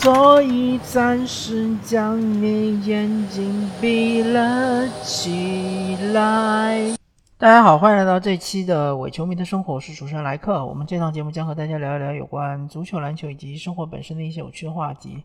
[0.00, 6.96] 所以暂时将你眼睛闭了起来。
[7.36, 10.64] 大家好，欢迎来到这期的伪球迷的生活，我是主持人莱克。
[10.64, 15.24] 我们这档节目将和大家聊一聊有关足球、篮球以及生活本身的一些有趣的话题。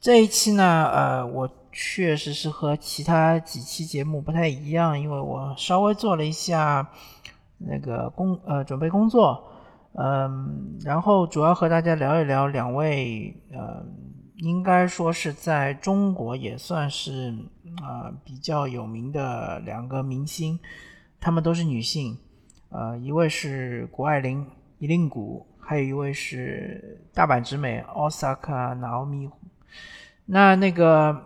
[0.00, 6.88] 这一期呢，呃，我确实是和其他几期节目不太一样，因为我稍微做了一下
[7.58, 9.42] 那个工呃准备工作，
[9.96, 13.84] 嗯，然后主要和大家聊一聊两位呃，
[14.38, 17.32] 应该说是在中国也算是
[17.80, 20.58] 啊比较有名的两个明星。
[21.20, 22.18] 她们都是女性，
[22.70, 24.44] 呃，一位是谷爱凌
[24.78, 29.30] 伊令谷，还有一位是大阪直美奥萨卡娜奥米。
[30.26, 31.16] 那那个，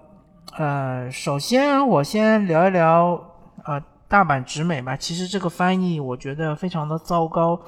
[0.56, 3.19] 呃，首先我先聊一聊
[3.64, 4.97] 呃大阪直美吧。
[4.97, 7.60] 其实这个翻译我觉得非常的糟糕，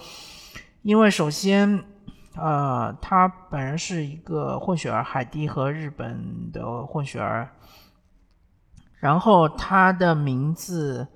[0.83, 1.85] 因为首先，
[2.37, 7.51] 呃，他本人是一个混血儿，海地和日本的混血儿，
[8.99, 11.09] 然后他的名字。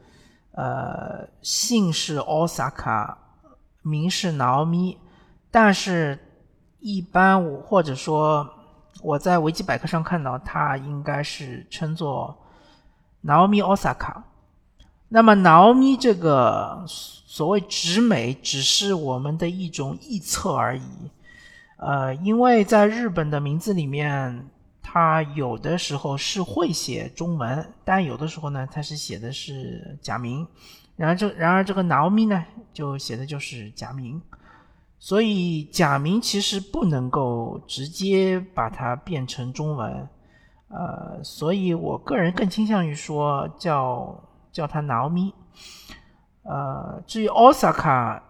[0.56, 3.18] 呃，姓是奥萨卡，
[3.82, 4.96] 名是 Naomi，
[5.50, 6.16] 但是，
[6.78, 8.48] 一般我或者说
[9.02, 12.38] 我在维基百科上看到，他应该是称作
[13.24, 14.22] Naomi Osaka。
[15.14, 20.82] 那么挠咪这个所谓直美，只是我们的一种臆测而已。
[21.76, 24.50] 呃，因为在日本的名字里面。
[24.96, 30.46] 他有的时候是会写中文，但有的时候呢，他是写的是假名。
[30.94, 34.22] 然而这然而这个挠咪呢，就写的就是假名。
[35.00, 40.08] 所以假名其实不能够直接把它变成中文。
[40.68, 44.16] 呃，所以我个人更倾向于说叫
[44.54, 45.34] 叫他 Naomi。
[46.44, 48.22] 呃，至于 Osaka，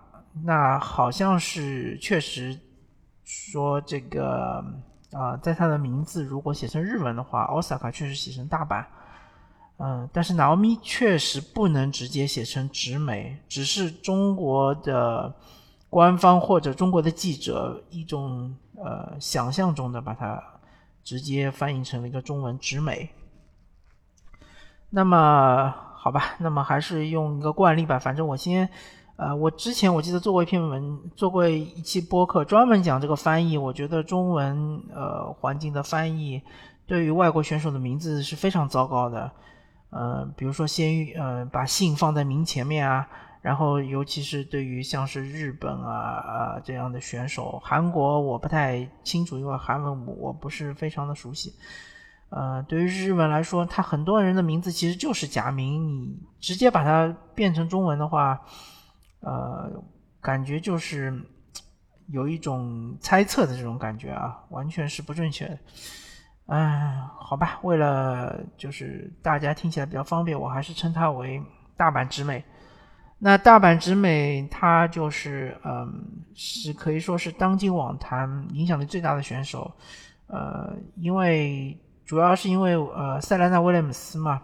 [0.43, 2.59] 那好像是确实
[3.23, 4.65] 说这个。
[5.13, 8.85] 啊，在他的名字如果写成日文的话，Osaka 确实写成大阪，
[9.77, 15.33] 嗯，但是 Naomi 确实不能直接写成直美，只是中国的
[15.89, 20.43] 官方或者中国的记者一种呃想象中的把它
[21.05, 23.09] 直接翻译成了一个中文直美。
[24.91, 25.73] 那么
[26.05, 28.69] 好吧，那么还是用一个惯例吧，反正我先。
[29.17, 33.57] 呃，我之前我记得做过一篇文，做过一期播客，专门讲这个翻译。
[33.57, 36.43] 我觉得中文呃环境的翻译
[36.87, 39.31] 对于外国选手的名字是非常糟糕的。
[39.89, 43.09] 呃，比如说先呃把姓放在名前面啊，
[43.41, 51.55] 然后尤其是对于像是日本啊啊这样的选手，韩国我不太清楚，因为韩文我我不是非常的熟悉。
[52.31, 58.41] 呃，对于日文来说，他很多人的名字其实就是假名，你直接把它变成中文的话。
[59.27, 59.83] 呃，
[60.21, 61.19] 感觉就是
[62.09, 65.59] 有一种猜测的这种感觉啊，完全是不正确的。
[66.49, 71.43] 哎，好吧，为了就是大家听起来比较方便，我还是称它为
[71.75, 72.45] 大阪直美。
[73.19, 79.73] 那大阪直美，她就是嗯，是可以说是当今网坛影响力最大的选手。
[80.27, 84.43] 呃，因为主要是因为呃，塞莱纳威廉姆斯嘛，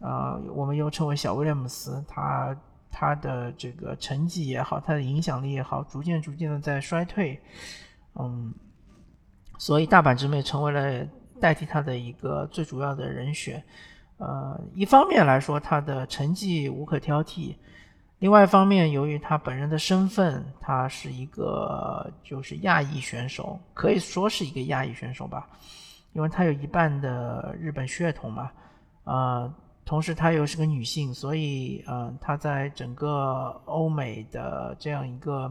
[0.00, 2.56] 呃，我们又称为小威廉姆斯，他。
[2.90, 7.38] 他的这个成绩也好，他的影响力也好，逐渐逐渐的在衰退，
[8.18, 8.52] 嗯，
[9.58, 11.06] 所以大阪直美成为了
[11.38, 13.62] 代替他的一个最主要的人选。
[14.16, 17.54] 呃，一方面来说，他的成绩无可挑剔；，
[18.20, 25.46] 另外一方面，由于他本人的身份，他是一个就是亚裔选手，可以说是一个亚裔选手吧，
[26.18, 28.50] 因为他有一半的日本血统嘛，
[29.04, 29.54] 啊。
[29.84, 35.50] 同时，她又是个女性，所以，呃，她在整个欧美的这样一个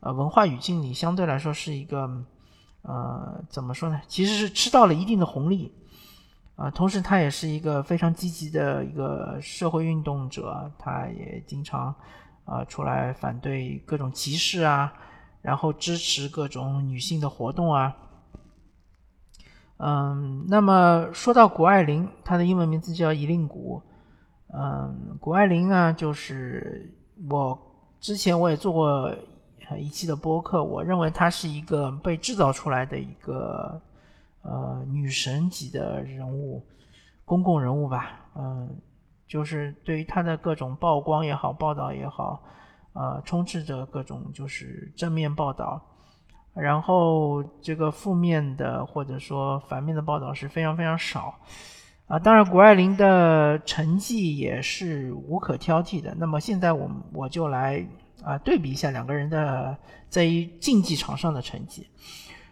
[0.00, 2.10] 呃文化语境里，相对来说是一个，
[2.82, 4.00] 呃，怎么说呢？
[4.08, 5.72] 其实是吃到了一定的红利，
[6.56, 11.94] 啊，同时她也是一个非常积极的一个社会运动者，她也经常
[12.44, 14.92] 啊出来反对各种歧视啊，
[15.42, 17.96] 然后支持各种女性的活动啊。
[19.78, 23.82] 嗯，那么说到谷爱凌，她的英文名字叫伊令谷。
[24.48, 26.90] 嗯，谷爱凌呢，就是
[27.28, 27.58] 我
[28.00, 29.14] 之前我也做过
[29.78, 33.78] 一期的播客，我认为她是一个被制造出来的一个
[34.42, 36.64] 呃女神级的人物，
[37.24, 38.20] 公共人物吧。
[38.34, 38.80] 嗯，
[39.26, 42.42] 就是对于她的各种曝光也好，报道也好，
[42.94, 45.82] 呃，充斥着各种就是正面报道。
[46.56, 51.34] 然后这个负面的或者说反面的报道是非常非常少，
[52.06, 56.14] 啊，当然谷爱凌的成绩也是无可挑剔的。
[56.18, 57.86] 那么现在我们我就来
[58.24, 59.76] 啊对比一下两个人的
[60.08, 61.86] 在于竞技场上的成绩。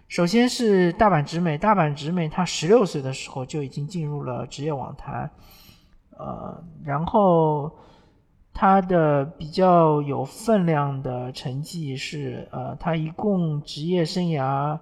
[0.07, 5.29] 首先是大阪直美，大阪直美她十六岁的时候就已经进入了职业网坛，
[6.11, 7.73] 呃，然后
[8.55, 14.79] 他的比较有分量的成绩是，呃，他一共职业生涯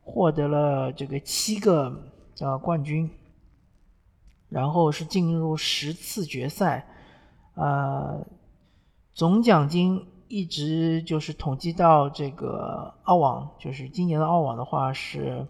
[0.00, 2.10] 获得了这个七个
[2.40, 3.08] 呃冠军，
[4.48, 6.88] 然后是进入十次决赛，
[7.54, 8.26] 呃，
[9.12, 10.08] 总奖金。
[10.34, 15.46] 一直就是统计到这个澳网，就是今年的澳网的话是，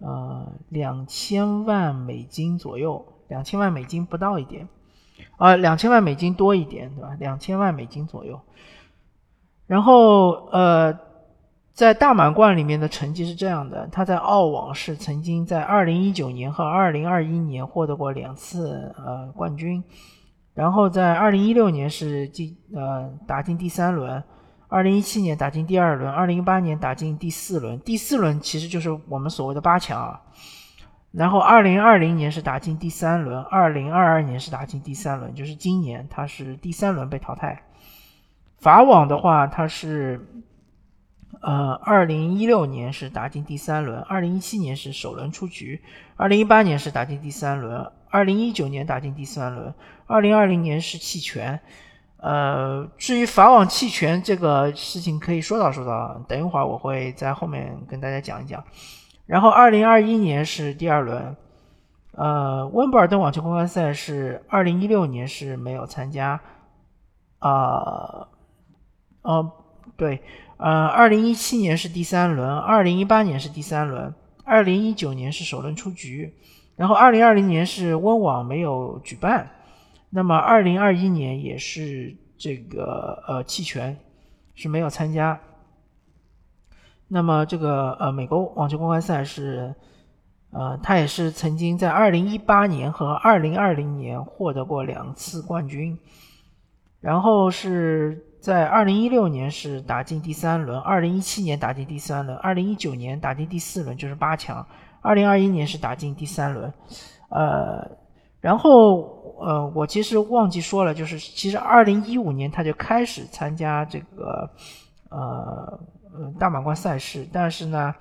[0.00, 4.68] 呃，两千万美金左右，两千万美金不到一点，
[5.36, 7.16] 啊，两千万美金多一点，对吧？
[7.18, 8.40] 两千万美金左右。
[9.66, 10.92] 然后，呃，
[11.72, 19.82] 在大满贯里面的成绩是这样的，他在澳网是曾经在二零一九年和二零二一年获得过两次呃冠军。
[20.52, 24.22] 然后在二零一六年是进呃打进第三轮，
[24.68, 27.78] 二零一七年打进第二轮，二零一八年打进第四轮。
[27.80, 30.20] 第四轮其实就是我们所谓的八强啊。
[31.12, 37.64] 然后二零二零年是打进第三轮，二零二二年是打进第三轮，就是今年他是第三轮被淘汰。
[38.58, 40.24] 法网的话，他是
[41.40, 45.82] 呃二零一六年是打进第三轮，二零一七年是首轮出局，
[46.16, 47.90] 二零一八年是打进第三轮。
[48.08, 49.74] 二零一九年打进第三轮，
[50.06, 51.58] 二零二零年是弃权。
[52.18, 58.62] 呃，至于法网弃权这个事情，可以说道说道，等一会儿我会在后面跟大家讲一讲。
[59.30, 61.36] 然后二零二一年是第二轮，
[62.14, 66.40] 呃，温布尔登网球公开赛是二零一六年是没有参加。
[67.38, 68.26] 啊，
[69.22, 69.52] 哦，
[69.96, 70.20] 对，
[70.56, 74.12] 呃，二零一七年是第三轮，二零一八年是第三轮，
[74.44, 76.34] 二零一九年是首轮出局。
[76.74, 79.48] 然后，二零二零年是温网没有举办，
[80.10, 83.96] 那么二零二一年也是这个呃弃权，
[84.56, 85.38] 是没有参加。
[87.12, 89.74] 那么这个呃美国网球公开赛是，
[90.52, 95.98] 呃他也是曾经在二零一八年和二零二零年获得过两次冠军，
[97.00, 104.64] 然后是在二零一六年是打进第三轮，二零一七年打进第三轮，二零一九年打进第四轮，就是八强。
[105.02, 106.70] 二零二一年是打进第三轮，
[107.30, 107.90] 呃，
[108.38, 108.70] 然后
[109.40, 114.50] 呃，我其实忘记说了，就是其实二零一五年他就开始参加这个
[115.10, 115.80] 呃
[116.38, 117.94] 大满贯赛事，但是呢，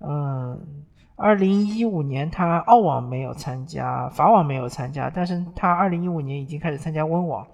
[0.00, 0.84] 嗯，
[1.16, 7.46] 二零一五年他澳网没有参加，法网没有参加，但是他二零一五年已经开始参加温网，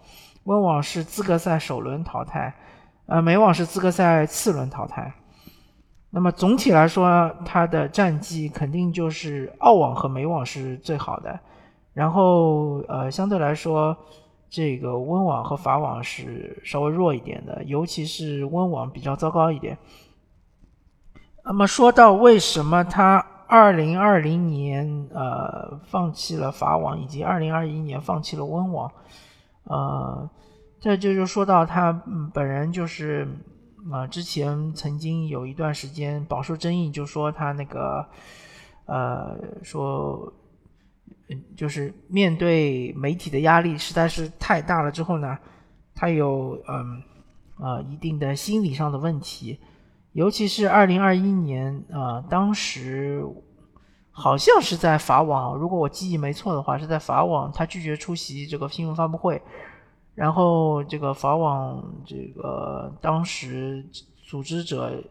[0.45, 2.55] 温网是资格赛首轮淘汰，
[3.07, 5.13] 呃，美网是资格赛次轮淘汰。
[6.11, 11.41] 那么总体来说，他的战绩肯定就是澳网和美网是最好的，
[11.95, 13.97] 然后呃，相对来说，
[14.53, 19.79] 这个温网和法网是稍微弱一点的，尤其是温网比较糟糕一点。
[21.43, 28.93] 那么说到为什么他二零二零年呃放弃了法网，以及二零二一年放弃了温网，
[29.65, 30.29] 呃，
[30.79, 32.03] 这就就说到他
[32.35, 33.27] 本人就是。
[33.91, 38.07] 啊，之前曾经有一段时间饱受争议，就说他那个，
[38.87, 40.33] 呃，说，
[41.57, 45.39] 就是面对媒体的压力实在是太大了之后呢，
[45.95, 47.03] 他有嗯，
[47.59, 49.59] 呃，一定的心理上的问题，
[50.13, 53.25] 尤其是二零二一年，啊，当时
[54.11, 59.41] 好像是在法网，如果我记忆没错的话，是在法网，他拒绝出席这个新闻发布会。
[60.15, 63.83] 然后这个法网这个当时
[64.23, 65.03] 组织者，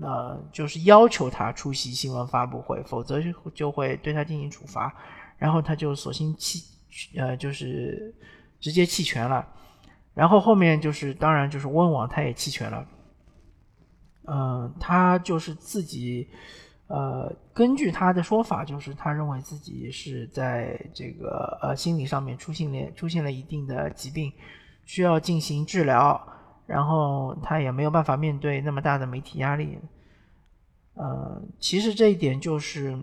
[0.00, 3.20] 呃，就是要求他出席新闻发布会，否则
[3.54, 4.94] 就会对他进行处罚。
[5.38, 6.62] 然后他就索性弃，
[7.16, 8.14] 呃，就是
[8.60, 9.46] 直接弃权了。
[10.12, 12.86] 然后后面就是当然就是温网他也弃权了。
[14.26, 16.28] 嗯，他就是自己。
[16.90, 24.32] 呃，根据他的说法，就是他认为自己是在这个呃心理上面出现了出现了一定的疾病，
[24.86, 26.18] 需要进行治疗，
[26.66, 29.78] 然后他也没有办法面对那么大的媒体压力。
[30.94, 32.98] 呃，其实这一点就是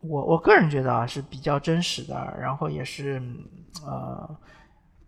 [0.00, 3.22] 我我个人觉得啊是比较真实的，然后也是
[3.84, 4.36] 呃，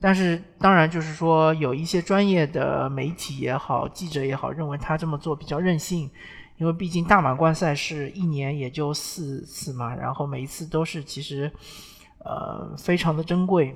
[0.01, 6.11] 但是当然就是说有一些专业的媒体也好，记者也好，认为他这么做比较任性。
[6.59, 11.51] 因为毕竟大满贯赛事一年也就四次嘛，然后每一次都是其实，
[12.19, 13.75] 呃，非常的珍贵，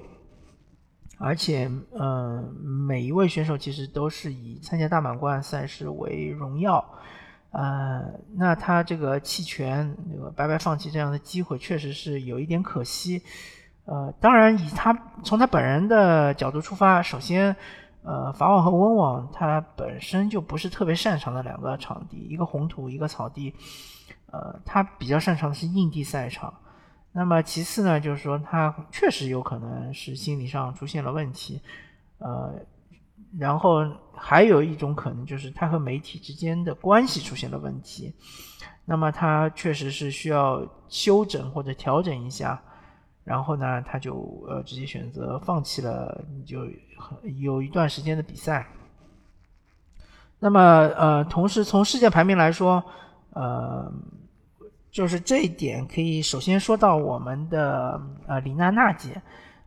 [1.18, 2.44] 而且，呃，
[2.86, 6.84] 每一位选手其实都是以参加大满贯赛事为荣耀，
[7.56, 8.02] 呃，
[8.36, 13.22] 那他这个弃权，这个白白放弃这样的机会，确实是有一点可惜，
[13.86, 14.92] 呃，当然以他
[15.24, 17.56] 从他本人的角度出发，首先。
[18.08, 23.52] 呃，法网和温网它本身就不是特别擅长的两个场地，一个红土，一个草地。
[24.30, 26.54] 呃，他比较擅长的是硬地赛场。
[27.10, 31.60] 那么其次呢，就是说他确实有可能是心理上出现了问题。
[32.18, 32.54] 呃，
[33.38, 38.14] 然后还有一种可能就是他和媒体之间的关系出现了问题。
[38.84, 42.62] 那么他确实是需要修整或者调整一下。
[43.24, 44.14] 然后呢，他就
[44.48, 46.60] 呃直接选择放弃了，就
[47.40, 48.64] 有一段时间的比赛。
[50.38, 50.60] 那么
[50.96, 52.80] 呃，同时从世界排名来说，
[53.30, 53.92] 呃，
[54.92, 59.20] 就是这一点可以首先说到我们的呃李娜娜姐，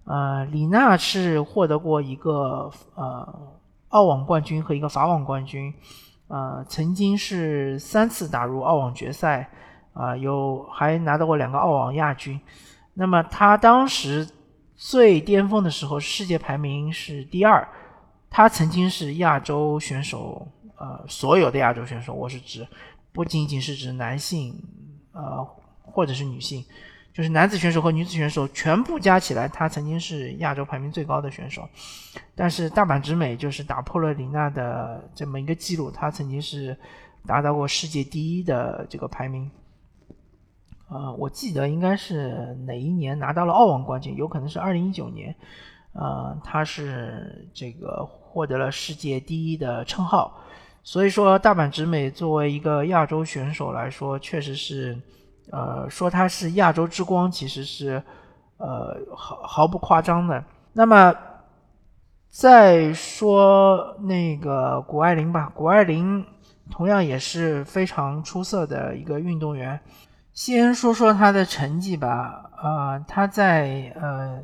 [0.10, 3.58] 呃李娜是获得过一个呃
[3.90, 5.72] 澳网冠军和一个法网冠军，
[6.28, 9.48] 呃曾经是三次打入澳网决赛，
[9.94, 12.42] 啊有还拿到过两个澳网亚军。
[12.96, 14.28] 那么她当时
[14.76, 17.68] 最巅峰的时候，世界排名是第二。
[18.32, 20.48] 她曾经是亚洲选手，
[20.78, 22.68] 呃，所有的亚洲选手，我是指
[23.12, 24.56] 不仅仅是指男性，
[25.12, 25.48] 呃，
[25.84, 26.66] 或者是女性，
[27.20, 31.68] 就是男子选手和女子选手全部加起来，他曾经是亚洲排名最高的选手。
[32.34, 36.78] 但是大阪直美就是打破了李娜的这么一个记录，他曾经是
[37.28, 39.52] 达到过世界第一的这个排名。
[40.88, 45.36] 呃，我记得应该是哪一年拿到了澳网冠军，有可能是二零一九年。
[45.92, 50.42] 呃，他是这个获得了世界第一的称号，
[50.84, 54.98] 所以说大阪直美作为一个亚洲选手来说，确实是，
[55.52, 58.02] 呃，说他是亚洲之光，其实是，
[58.58, 60.44] 呃，毫毫不夸张的。
[60.74, 61.14] 那么
[62.30, 66.26] 再说那个谷爱凌吧，谷爱凌
[66.70, 69.80] 同样也是非常出色的一个运动员。
[70.32, 74.40] 先说说他的成绩吧，呃，他在呃，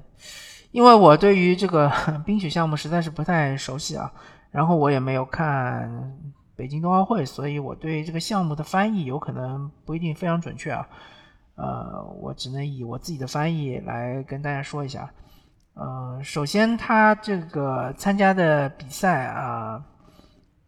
[0.71, 1.89] 因为我对于这个
[2.25, 4.11] 冰雪项目实在是不太熟悉啊，
[4.51, 6.11] 然后我也没有看
[6.55, 10.87] 北京冬奥会，所以我对这个项目的翻译有可能不一定非常准确啊，
[11.55, 15.09] 呃，我只能以我自己的翻译来跟大家说一下，
[15.73, 19.83] 呃，首先他这个参加的比赛啊。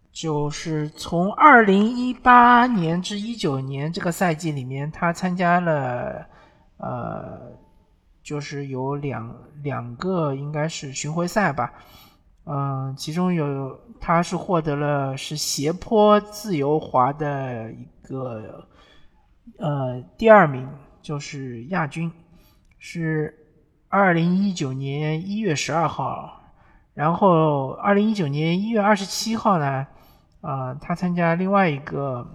[0.09, 6.25] 就是从二零一八年至一九年这个赛季里面，他参加了，
[6.77, 7.51] 呃，
[8.23, 11.71] 就是有两两个应该是巡回赛吧，
[12.47, 18.65] 嗯，其中有他是获得了是斜坡自由滑的一个
[19.57, 20.67] 呃第二名，
[21.01, 22.11] 就是亚军，
[22.79, 23.35] 是
[23.89, 26.41] 二零一九年一月十二号，
[26.93, 29.85] 然后二零一九年一月二十七号呢。
[30.39, 32.25] 啊，他参加另外一个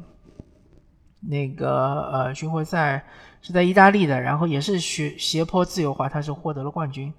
[1.20, 3.02] 那个呃巡回赛
[3.40, 7.14] 是在意大利的，然后也是斜斜坡自由滑，他是获得了冠军。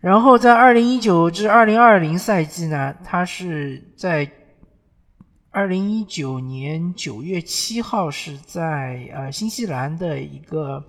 [0.00, 4.30] 然后在二零一九至二零二零赛季呢，他是在
[5.50, 10.84] 二零一九年九月七号是在呃新西兰的一个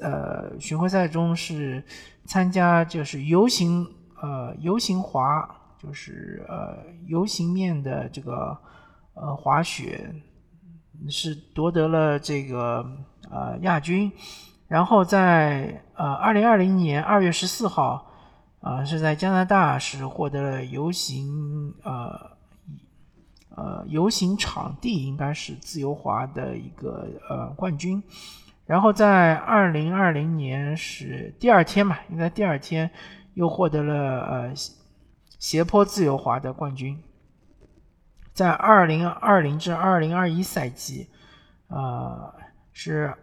[0.00, 1.82] 呃巡回赛中是
[2.24, 3.86] 参加就是游行
[4.22, 5.56] 呃游行滑。
[5.82, 8.54] 就是呃，游行面的这个
[9.14, 10.14] 呃滑雪
[11.08, 12.84] 是夺得了这个
[13.30, 14.12] 呃亚军，
[14.68, 18.09] 然后在呃二零二零年二月十四号
[18.60, 22.30] 啊是在加拿大是获得了游行呃
[23.56, 28.02] 呃游行场地应该是自由滑的一个呃冠军，
[28.66, 32.90] 然后在二零二零年是第二天嘛，应该第二天
[33.34, 34.54] 又获得了呃。
[35.38, 37.02] 斜坡自由滑的冠军，
[38.34, 41.08] 在二零二零至二零二一赛季，
[41.68, 42.34] 呃，
[42.74, 43.14] 是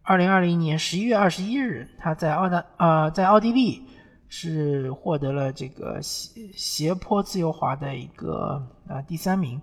[0.00, 3.85] 二零二零年十一月二十一日，他在澳大呃在奥地利
[4.28, 9.60] 是获得了这个斜斜坡自由滑的一个呃第三名，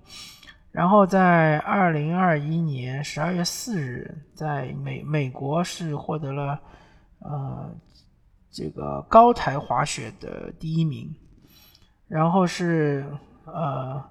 [0.71, 6.59] 然后在二零二一年十二月四日，在美美国是获得了
[7.19, 7.75] 呃
[8.51, 11.13] 这个高台滑雪的第一名。
[12.07, 13.03] 然后是
[13.45, 14.03] 呃，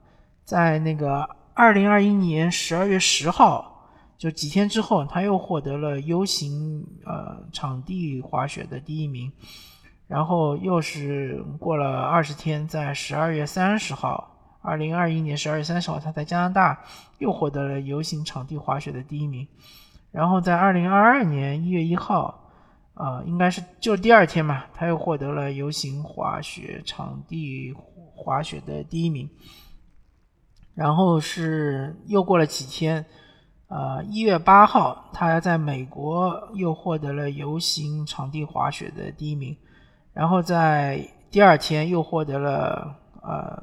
[0.44, 9.30] 在那个二零二一年十二月十号，就几天之后，他又获得了 U 型呃场地滑雪的第一名。
[10.12, 16.78] 然后又是过了二十天，在十二月三十号，二零二一年十二月三十号，他在加拿大
[17.16, 19.49] 又获得了游行场地滑雪的第一名。
[20.11, 22.38] 然后在二零二二年一月一号。
[22.95, 27.75] 啊，应该是就第二天嘛，他又获得了游行滑雪场地
[28.14, 29.26] 滑雪的第一名。
[30.75, 33.02] 然后是又过了几天，
[33.69, 39.57] 呃，一月八号，他在美国又获得了游行场地滑雪的第一名。
[40.12, 43.62] 然后在第二天又获得了呃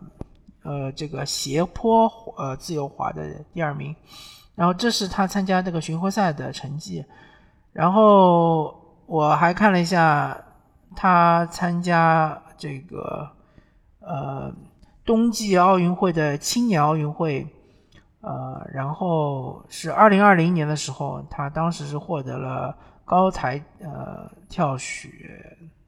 [0.64, 3.96] 呃这个斜坡呃自由滑的第二名。
[4.56, 7.06] 然后这是他参加这个巡回赛的成绩。
[7.72, 8.76] 然后
[9.06, 10.38] 我还看了一下
[10.96, 13.30] 他参加这个
[14.00, 14.54] 呃
[15.06, 17.48] 冬季奥运会的青年奥运会，
[18.22, 22.76] 呃，然后是二零二零年的时候，他当时是获得了
[23.06, 25.10] 高台呃跳雪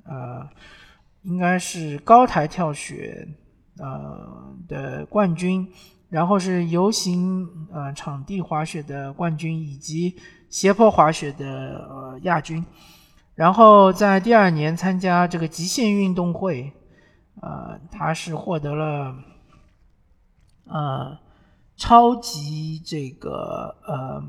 [0.05, 0.47] 呃
[1.21, 3.27] 应该是高台跳雪
[3.77, 5.71] 呃的冠军。
[6.11, 10.13] 然后是游行呃场地滑雪的冠军，以及
[10.49, 12.65] 斜坡滑雪的呃亚军。
[13.33, 16.73] 然后在第二年参加这个极限运动会，
[17.41, 19.15] 呃，他是获得了
[20.65, 21.17] 呃
[21.77, 24.21] 超级这个呃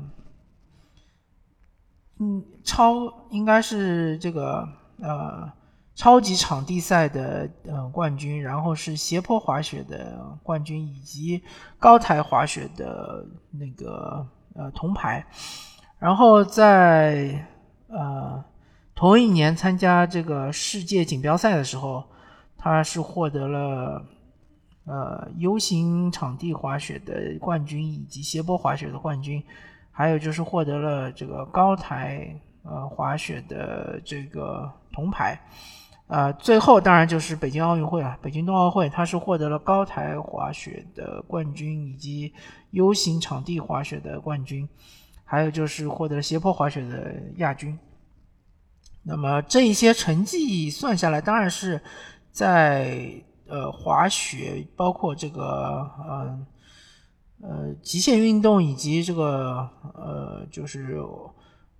[2.19, 4.65] 嗯超应该是这个
[5.01, 5.51] 呃。
[5.95, 11.43] 超级场地赛的呃冠军，然后是斜坡滑雪的冠军，以及
[11.77, 15.23] 高台滑雪的那个呃铜牌。
[15.99, 17.47] 然后在
[17.87, 18.43] 呃
[18.95, 22.03] 同一年参加这个世界锦标赛的时候，
[22.57, 24.03] 他是获得了
[24.85, 29.41] 呃 U 型场地滑雪的冠军，以及斜坡滑雪的冠军，
[29.91, 35.39] 还有就是获得了这个高台呃滑雪的这个铜牌。
[36.13, 38.15] 呃，最后当然就是北京奥运会了。
[38.21, 42.31] 北京冬奥会，他是获得了高台滑雪的冠军，以及
[42.69, 44.69] U 型场地滑雪的冠军，
[45.23, 47.75] 还有就是获得了斜坡滑雪的亚军。
[49.01, 51.81] 那么这一些成绩算下来，当然是
[52.31, 53.11] 在
[53.47, 56.39] 呃滑雪，包括这个呃
[57.41, 60.99] 呃极限运动以及这个呃就是。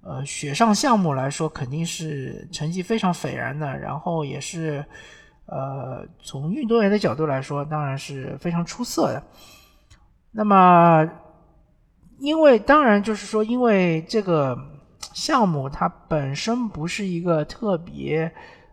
[0.06, 3.80] 呃，雪上项目来说，肯定是成绩非常斐然的。
[3.80, 4.84] 然后也是，
[5.46, 9.24] 呃，从运动员的角度来说，当然是非常出色的。
[10.32, 11.10] 那么，
[12.20, 14.58] 因为当然就是说，因为这个
[15.14, 18.30] 项目它本身不是一个特别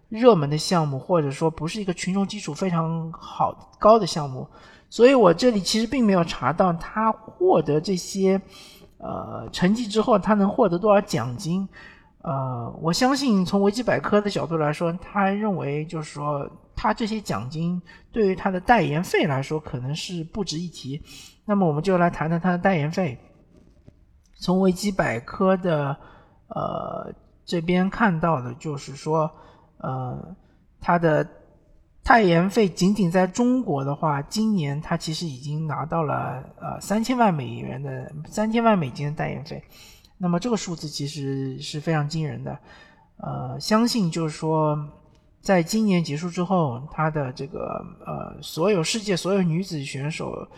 [0.08, 4.48] 热门的项目，或者说不是一个群众基础非常好高的项目，
[4.88, 8.40] 所以我这里其实并没有查到他获得这些。
[9.02, 11.68] 呃，成绩之后他能获得多少奖金？
[12.22, 17.80] 呃，我相信从维基百科的角度来说，他认为就是说，他这些奖金
[18.12, 21.02] 对于他的代言费来说可能是不值一提。
[21.46, 23.18] 那么我们就来谈谈他的代言费。
[24.38, 25.96] 从维基百科的
[26.48, 27.12] 呃
[27.44, 29.30] 这边看到的就是说，
[29.78, 30.36] 呃，
[30.80, 31.26] 他的。
[32.02, 39.62] 代言费仅仅在中国的话，今年他其实已经拿到了呃三千万美元的三千万美金的代言费，
[40.18, 42.58] 那么这个数字其实是非常惊人的，
[43.18, 44.76] 呃，相信就是说，
[45.40, 50.48] 在今年结束之后，他的这个呃所有世界所有女子选手，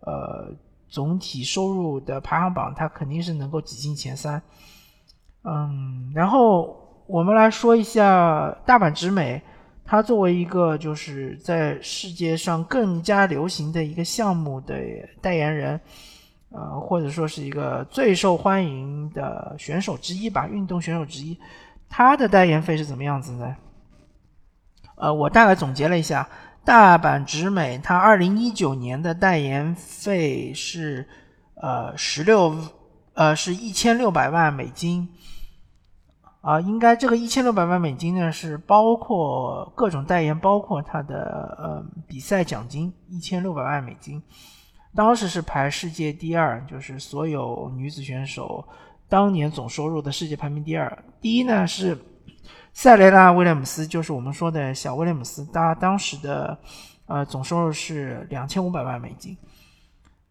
[0.00, 0.52] 呃
[0.88, 4.42] 总体收入的排行榜，他肯定是能够挤进前三，
[5.44, 9.40] 嗯，然后我们来说一下大阪直美。
[9.90, 14.76] 他作为一个就是在世界上更加流行的一个项目的
[15.22, 15.80] 代言人，
[16.50, 21.38] 呃，或者说是一个最受欢迎的选手之一吧，运动选手之一，
[21.88, 23.56] 他的代言费是怎么样子呢？
[24.96, 26.28] 呃，我大概总结了一下，
[26.66, 31.08] 大阪直美他二零一九年的代言费是
[31.54, 32.54] 呃十六
[33.14, 35.08] 呃是一千六百万美金。
[36.40, 44.22] 啊，应该这个一千六百万美金呢，是包括各种代言，包括他的呃比赛奖金一千六百万美金，
[44.94, 48.64] 当时是排世界第二，就是所有女子选手
[49.08, 51.98] 当年总收入的世界排名第二，第一呢是
[52.72, 56.56] 塞雷拉威廉姆斯，就是我们说的小威廉姆斯，他当时的
[57.06, 59.36] 呃总收入是两千五百万美金。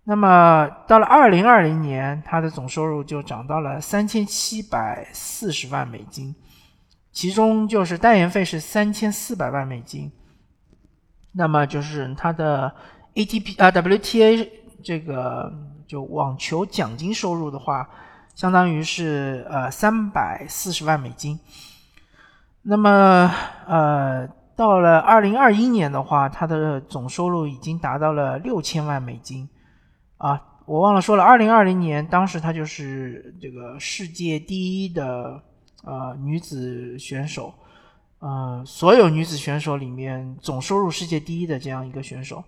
[0.10, 6.34] 那么到了二零二零年，他的总收入就涨到了三千七百四十万美金，
[7.12, 10.10] 其中就是代言费是三千四百万美金。
[11.34, 12.74] 那么就是他的
[13.16, 14.50] ATP 啊 WTA
[14.82, 15.52] 这个
[15.86, 17.90] 就网球奖金收入的话，
[18.34, 21.38] 相当于是呃三百四十万美金。
[22.62, 23.30] 那么
[23.68, 29.50] 呃到了二零二一年的话，他的总收入已经达到了六千万美金。
[30.18, 35.42] 啊，我忘了说了，二零二零年当时她就是这个世界第一的
[35.84, 37.54] 呃女子选手，
[38.20, 42.44] 呃，所有女子选手里面总收入世界第一的这样一个选手。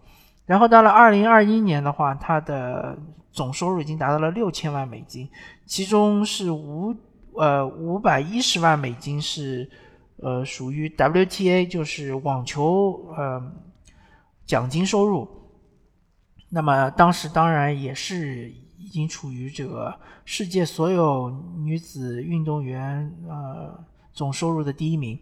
[0.45, 2.97] 然后到了二零二一年的话，她的
[3.31, 5.29] 总收入已经达到了六千万美金，
[5.65, 6.95] 其中是五
[7.35, 9.69] 呃五百一十万美金是
[10.17, 13.41] 呃属于 WTA，就是网球呃。
[14.47, 15.29] 奖金收入。
[16.49, 19.93] 那么当时当然也是已经处于这个
[20.25, 23.79] 世界所有女子运动员呃
[24.11, 25.19] 总收入的第一名。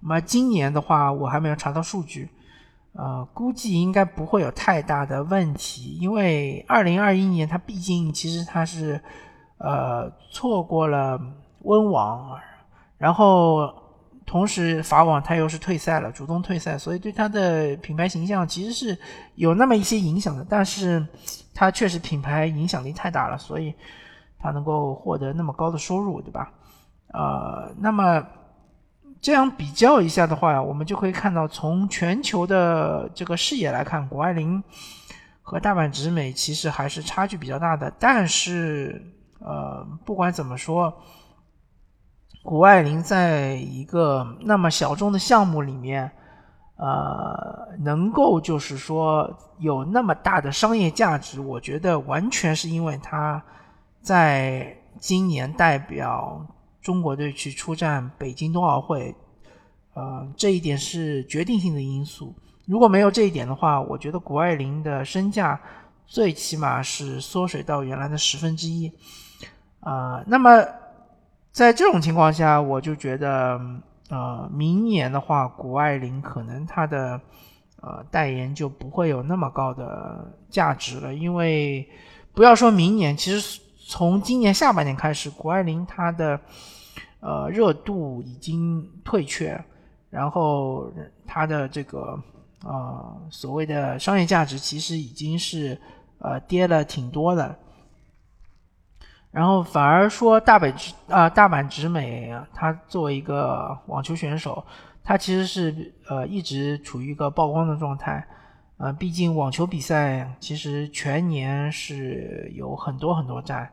[0.00, 2.28] 那么今年的话，我还没有查到数据，
[2.92, 9.00] 呃，估计应该不会有太大的问题，因为二零二一年它毕竟其实它是
[9.58, 11.20] 呃错过了
[11.62, 12.38] 温网，
[12.98, 13.79] 然后。
[14.30, 18.96] 同时，法网他又是退赛了，主动退赛，所以对他的品牌形象其实是
[19.34, 20.46] 有那么一些影响的。
[20.48, 21.04] 但是，
[21.52, 23.74] 他确实品牌影响力太大了，所以
[24.38, 26.48] 他能够获得那么高的收入，对吧？
[27.08, 28.24] 呃，那么
[29.20, 34.62] 这样比较一下的话，我们就可以看到，从全球的这个视野来看，谷爱凌
[35.42, 37.92] 和大阪直美其实还是差距比较大的。
[37.98, 39.04] 但是，
[39.40, 41.02] 呃，不管怎么说。
[42.42, 46.10] 谷爱凌在一个那么小众的项目里面，
[46.76, 53.42] 呃，能够就是说有那么大的商业价值，我觉得完全是因为她
[54.00, 56.44] 在今年代表
[56.80, 59.14] 中国队去出战北京冬奥会，
[59.92, 62.34] 呃，这一点是决定性的因素。
[62.64, 65.60] 如果没有这一点的话，我觉得谷爱凌的身价
[66.06, 68.90] 最起码是缩水到原来的十分之一，
[69.80, 70.64] 啊，那么。
[71.52, 73.60] 在这种情况下，我就觉得，
[74.08, 77.20] 呃，明年的话，谷爱凌可能她的，
[77.82, 81.12] 呃，代言就不会有那么高的价值了。
[81.12, 81.88] 因为
[82.32, 86.40] 不要说明年，其实从今年下半年开始，谷爱凌她的，
[87.18, 89.60] 呃，热度已经退却，
[90.08, 90.92] 然后
[91.26, 92.16] 她的这个，
[92.64, 95.76] 呃，所谓的商业价值其实已经是，
[96.20, 97.58] 呃，跌了挺多的。
[99.32, 104.64] 然后反而说大阪直啊大阪直美，她作为一个网球选手，
[105.04, 108.26] 她其实是呃一直处于一个曝光的状态，
[108.78, 113.70] 呃，毕竟网球比赛其实全年是有很多很多站，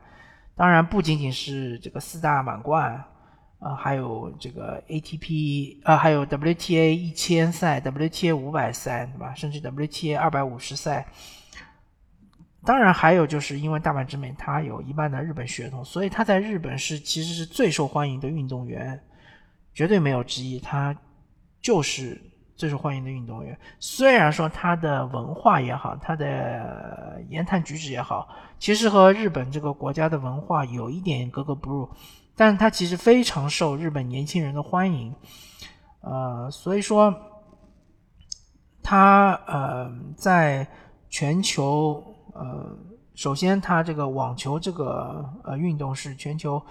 [0.54, 2.92] 当然不仅仅是这个四大满贯，
[3.58, 9.34] 啊，还有这个 ATP 啊，还有 WTA 一千赛、WTA 五百赛，对吧？
[9.34, 11.04] 甚至 WTA 二百五十赛。
[12.64, 19.00] 当然，还有就是因为大阪直美她有一半的日本血统，所以她在日本是其实是最受欢迎的运动员，
[19.72, 20.58] 绝对没有之一。
[20.58, 20.94] 她
[21.62, 22.20] 就是
[22.56, 23.56] 最受欢迎的运动员。
[23.78, 31.88] 虽然说她的文化也好，她的言谈举止也好，其实和日本这个国家的文化有一点格格不入，
[32.34, 35.14] 但是她其实非常受日本年轻人的欢迎。
[36.00, 37.14] 呃，所以说，
[38.82, 40.66] 她呃在
[41.08, 42.16] 全球。
[42.38, 42.70] 呃，
[43.16, 46.62] 首先，它这个网球这个呃运动是全球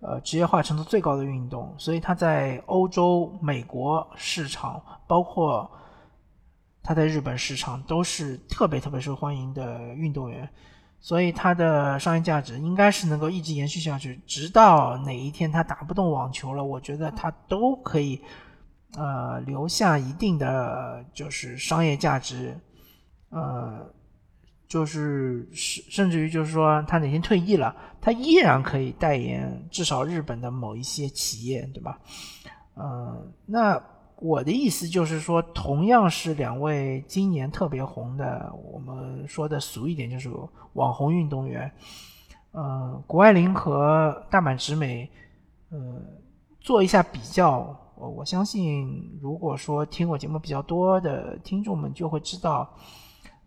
[0.00, 5.70] 呃职业化程度最高的运动，所以它在欧洲、美国市场，包括
[6.82, 10.48] 它在日本市场都是特别特别受欢迎的运动员，
[10.98, 18.18] 所以它的商业价值应该是能够一直延续下去，直到哪一天它打不动网球了，我觉得它都可以
[18.96, 22.58] 呃留下一定的就是商业价值，
[23.28, 23.92] 呃。
[24.72, 31.98] 就是甚甚至于就是说，他哪天退役了，他依然可以代言至少日本的某一些企业，对吧？
[32.76, 33.78] 嗯，那
[34.16, 40.30] 我的意思就是说，同样是两位今年特别红的，我们说的俗一点就是
[40.72, 41.70] 网红运动员，
[42.54, 45.06] 嗯，谷爱凌和大阪直美，
[45.70, 46.02] 嗯，
[46.62, 52.74] 做一下比较，我我相信，如果说听我节目比较多的听众们就会知道。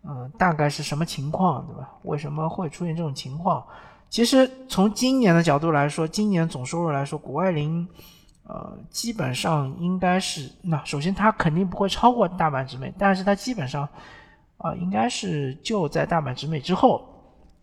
[0.08, 1.90] 嗯，大概是什么情况，对吧？
[2.02, 3.64] 为什么会出现这种情况？
[4.08, 7.86] 其实从今年的角度来说，今年总收入来说，谷爱凌，
[8.44, 13.88] 呃，基本上应该是那首先她肯定不会超过大阪直美，但是她基本上，
[14.58, 17.04] 啊，应该是就在大阪直美之后，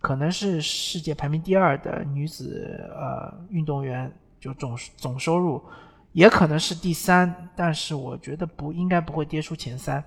[0.02, 5.64] 可能是世界排名第二的女子呃运动员，就总总收入，
[6.12, 10.04] 也可能是第三，但是我觉得不应该不会跌出前三。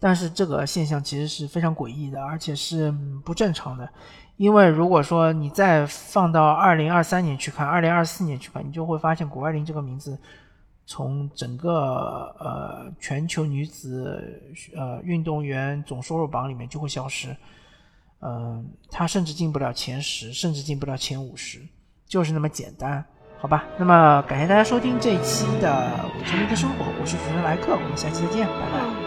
[0.00, 2.90] 但是这个现象其实是非常诡异的，而且是
[3.22, 3.86] 不正常的，
[4.38, 10.18] 因为如果说你再放到二零二三年去看，二零二四年去看，你就会发现谷爱凌这个名字
[10.86, 14.42] 从整个呃全球女子
[14.74, 17.36] 呃运动员总收入榜里面就会消失，
[18.22, 21.60] 嗯，她甚至进不了前十，甚至进不了前五十，
[22.06, 23.04] 就是那么简单，
[23.38, 23.64] 好吧？
[23.78, 25.68] 那么感谢大家收听这一期的
[26.02, 28.99] 《我球迷的生活》，我是主持人莱克，我们下期再见，拜拜。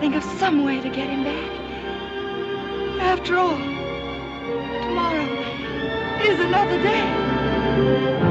[0.00, 1.50] Think of some way to get him back.
[3.02, 3.58] After all,
[4.86, 5.26] tomorrow
[6.22, 8.29] is another day.